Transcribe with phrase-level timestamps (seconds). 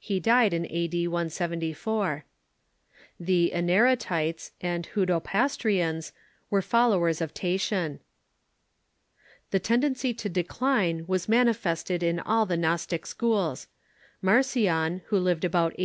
[0.00, 1.06] He died a.d.
[1.06, 2.24] 174.
[3.20, 6.10] The Encratites and Hudropastrians
[6.50, 8.00] Avere followers of Tatian.
[9.52, 13.68] The tendency to de cline was manifested in all the Gnostic schools.
[14.20, 15.76] Marcion, Avho lived about a.